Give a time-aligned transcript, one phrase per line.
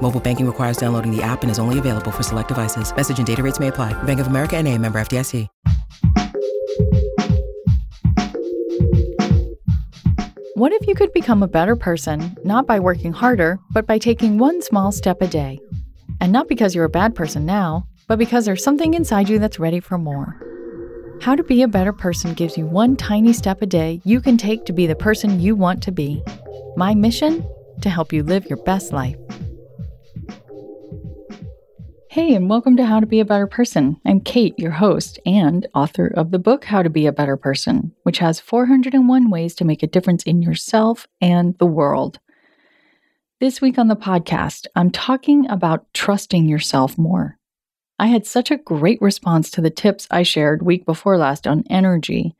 [0.00, 2.94] Mobile banking requires downloading the app and is only available for select devices.
[2.94, 3.92] Message and data rates may apply.
[4.04, 5.46] Bank of America and a member FDIC.
[10.54, 14.38] What if you could become a better person, not by working harder, but by taking
[14.38, 15.60] one small step a day?
[16.20, 19.60] And not because you're a bad person now, but because there's something inside you that's
[19.60, 20.34] ready for more.
[21.20, 24.36] How to Be a Better Person gives you one tiny step a day you can
[24.36, 26.24] take to be the person you want to be.
[26.76, 27.48] My mission?
[27.82, 29.16] To help you live your best life.
[32.10, 34.00] Hey, and welcome to How to Be a Better Person.
[34.06, 37.92] I'm Kate, your host and author of the book How to Be a Better Person,
[38.04, 42.18] which has 401 ways to make a difference in yourself and the world.
[43.40, 47.36] This week on the podcast, I'm talking about trusting yourself more.
[47.98, 51.62] I had such a great response to the tips I shared week before last on
[51.68, 52.34] energy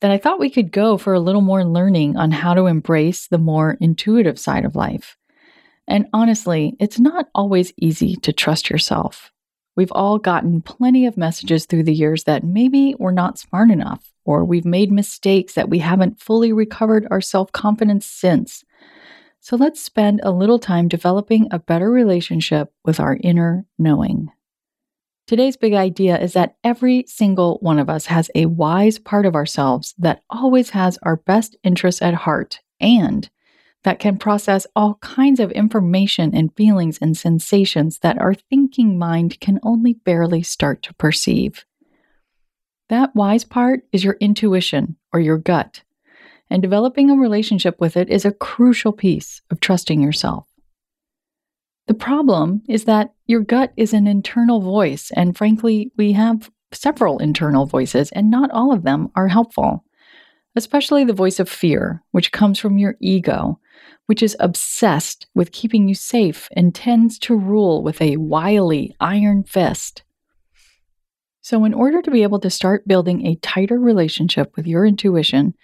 [0.00, 3.28] that I thought we could go for a little more learning on how to embrace
[3.28, 5.16] the more intuitive side of life.
[5.86, 9.30] And honestly, it's not always easy to trust yourself.
[9.76, 14.12] We've all gotten plenty of messages through the years that maybe we're not smart enough,
[14.24, 18.64] or we've made mistakes that we haven't fully recovered our self confidence since.
[19.40, 24.30] So let's spend a little time developing a better relationship with our inner knowing.
[25.26, 29.34] Today's big idea is that every single one of us has a wise part of
[29.34, 33.28] ourselves that always has our best interests at heart and
[33.84, 39.38] that can process all kinds of information and feelings and sensations that our thinking mind
[39.40, 41.64] can only barely start to perceive.
[42.88, 45.82] That wise part is your intuition or your gut,
[46.50, 50.46] and developing a relationship with it is a crucial piece of trusting yourself.
[51.86, 57.18] The problem is that your gut is an internal voice, and frankly, we have several
[57.18, 59.84] internal voices, and not all of them are helpful,
[60.56, 63.58] especially the voice of fear, which comes from your ego,
[64.06, 69.44] which is obsessed with keeping you safe and tends to rule with a wily iron
[69.44, 70.02] fist.
[71.40, 75.54] So, in order to be able to start building a tighter relationship with your intuition,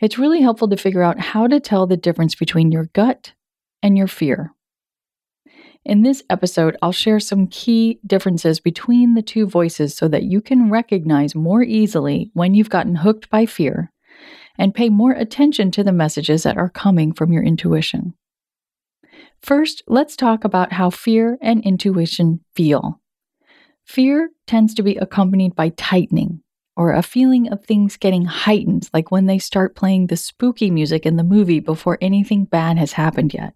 [0.00, 3.32] it's really helpful to figure out how to tell the difference between your gut
[3.82, 4.52] and your fear.
[5.84, 10.40] In this episode, I'll share some key differences between the two voices so that you
[10.40, 13.90] can recognize more easily when you've gotten hooked by fear
[14.58, 18.14] and pay more attention to the messages that are coming from your intuition.
[19.42, 23.00] First, let's talk about how fear and intuition feel.
[23.84, 26.40] Fear tends to be accompanied by tightening
[26.76, 31.06] or a feeling of things getting heightened, like when they start playing the spooky music
[31.06, 33.54] in the movie before anything bad has happened yet.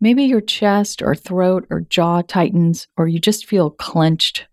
[0.00, 4.46] Maybe your chest or throat or jaw tightens, or you just feel clenched.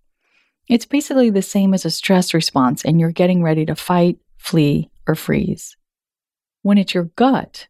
[0.67, 4.91] It's basically the same as a stress response, and you're getting ready to fight, flee,
[5.07, 5.75] or freeze.
[6.61, 7.67] When it's your gut,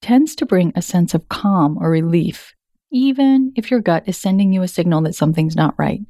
[0.00, 2.54] it tends to bring a sense of calm or relief,
[2.90, 6.00] even if your gut is sending you a signal that something's not right.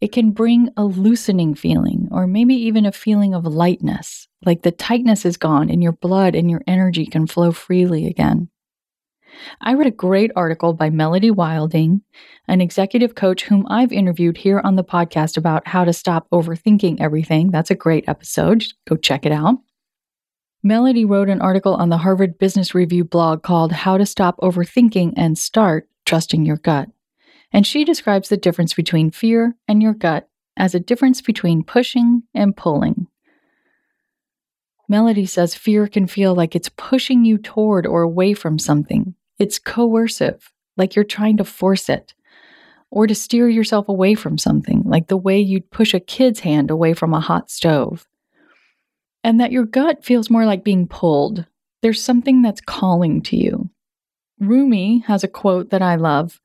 [0.00, 4.72] It can bring a loosening feeling, or maybe even a feeling of lightness, like the
[4.72, 8.48] tightness is gone and your blood and your energy can flow freely again.
[9.60, 12.02] I read a great article by Melody Wilding,
[12.48, 17.00] an executive coach whom I've interviewed here on the podcast about how to stop overthinking
[17.00, 17.50] everything.
[17.50, 18.64] That's a great episode.
[18.88, 19.56] Go check it out.
[20.66, 25.12] Melody wrote an article on the Harvard Business Review blog called How to Stop Overthinking
[25.14, 26.88] and Start Trusting Your Gut.
[27.52, 30.26] And she describes the difference between fear and your gut
[30.56, 33.08] as a difference between pushing and pulling.
[34.88, 39.58] Melody says fear can feel like it's pushing you toward or away from something, it's
[39.58, 42.14] coercive, like you're trying to force it,
[42.90, 46.70] or to steer yourself away from something, like the way you'd push a kid's hand
[46.70, 48.08] away from a hot stove.
[49.24, 51.46] And that your gut feels more like being pulled.
[51.82, 53.70] There's something that's calling to you.
[54.38, 56.40] Rumi has a quote that I love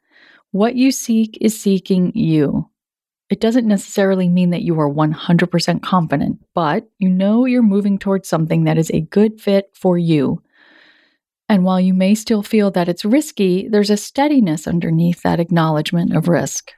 [0.52, 2.70] What you seek is seeking you.
[3.30, 8.28] It doesn't necessarily mean that you are 100% confident, but you know you're moving towards
[8.28, 10.42] something that is a good fit for you
[11.50, 16.16] and while you may still feel that it's risky, there's a steadiness underneath that acknowledgement
[16.16, 16.72] of risk.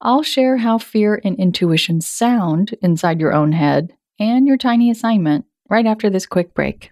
[0.00, 5.44] I'll share how fear and intuition sound inside your own head and your tiny assignment
[5.68, 6.91] right after this quick break.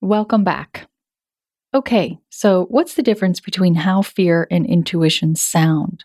[0.00, 0.86] Welcome back.
[1.74, 6.04] Okay, so what's the difference between how fear and intuition sound?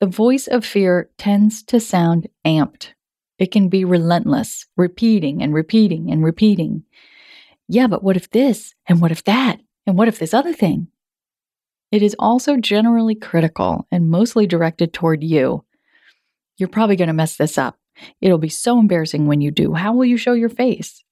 [0.00, 2.94] The voice of fear tends to sound amped.
[3.38, 6.84] It can be relentless, repeating and repeating and repeating.
[7.68, 8.74] Yeah, but what if this?
[8.86, 9.60] And what if that?
[9.86, 10.88] And what if this other thing?
[11.92, 15.62] It is also generally critical and mostly directed toward you.
[16.56, 17.78] You're probably going to mess this up.
[18.22, 19.74] It'll be so embarrassing when you do.
[19.74, 21.04] How will you show your face?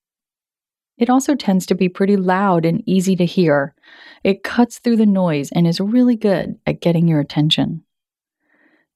[0.98, 3.74] It also tends to be pretty loud and easy to hear.
[4.24, 7.82] It cuts through the noise and is really good at getting your attention.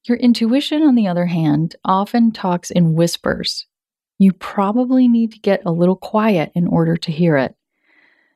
[0.07, 3.67] Your intuition, on the other hand, often talks in whispers.
[4.17, 7.55] You probably need to get a little quiet in order to hear it.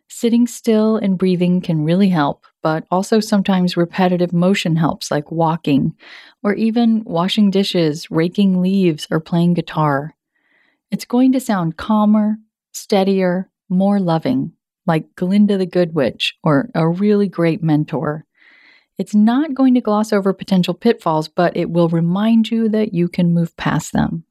[0.07, 5.95] Sitting still and breathing can really help, but also sometimes repetitive motion helps, like walking,
[6.44, 10.15] or even washing dishes, raking leaves, or playing guitar.
[10.91, 12.38] It's going to sound calmer,
[12.71, 14.53] steadier, more loving,
[14.85, 18.25] like Glinda the Good Witch or a really great mentor.
[18.97, 23.09] It's not going to gloss over potential pitfalls, but it will remind you that you
[23.09, 24.23] can move past them.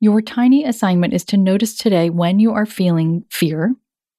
[0.00, 3.74] Your tiny assignment is to notice today when you are feeling fear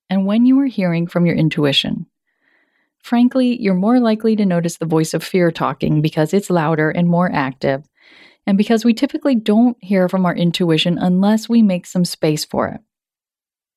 [0.09, 2.06] and when you are hearing from your intuition.
[3.00, 7.09] Frankly, you're more likely to notice the voice of fear talking because it's louder and
[7.09, 7.83] more active,
[8.47, 12.69] and because we typically don't hear from our intuition unless we make some space for
[12.69, 12.81] it.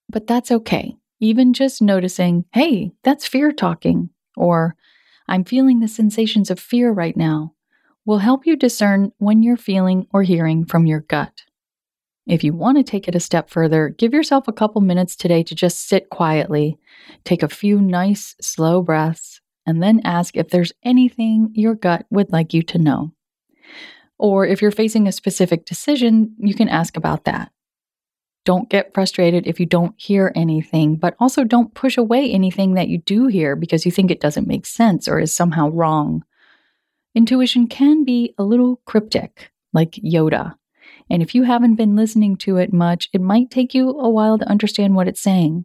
[0.09, 0.97] But that's okay.
[1.21, 4.77] Even just noticing, hey, that's fear talking, or
[5.29, 7.55] I'm feeling the sensations of fear right now,
[8.05, 11.43] will help you discern when you're feeling or hearing from your gut.
[12.27, 15.43] If you want to take it a step further, give yourself a couple minutes today
[15.45, 16.77] to just sit quietly,
[17.25, 22.33] take a few nice, slow breaths, and then ask if there's anything your gut would
[22.33, 23.13] like you to know.
[24.19, 27.51] Or if you're facing a specific decision, you can ask about that.
[28.47, 32.87] Don't get frustrated if you don't hear anything, but also don't push away anything that
[32.87, 36.25] you do hear because you think it doesn't make sense or is somehow wrong.
[37.13, 40.55] Intuition can be a little cryptic, like Yoda.
[41.11, 44.39] And if you haven't been listening to it much, it might take you a while
[44.39, 45.65] to understand what it's saying.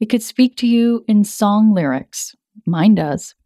[0.00, 2.34] It could speak to you in song lyrics,
[2.66, 3.36] mine does,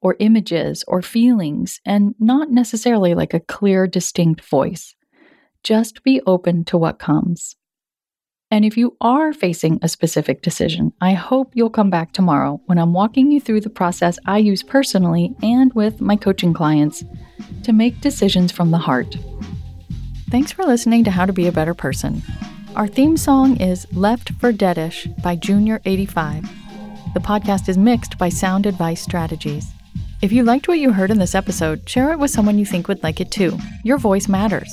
[0.00, 4.94] or images or feelings, and not necessarily like a clear, distinct voice.
[5.64, 7.56] Just be open to what comes.
[8.52, 12.78] And if you are facing a specific decision, I hope you'll come back tomorrow when
[12.78, 17.04] I'm walking you through the process I use personally and with my coaching clients
[17.62, 19.16] to make decisions from the heart.
[20.30, 22.22] Thanks for listening to How to Be a Better Person.
[22.74, 26.48] Our theme song is Left for Deadish by Junior85.
[27.14, 29.66] The podcast is mixed by Sound Advice Strategies.
[30.22, 32.88] If you liked what you heard in this episode, share it with someone you think
[32.88, 33.56] would like it too.
[33.84, 34.72] Your voice matters.